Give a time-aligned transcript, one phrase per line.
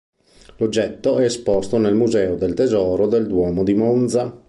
[0.57, 4.35] L'oggetto è esposto nel Museo del Tesoro del Duomo di Monza.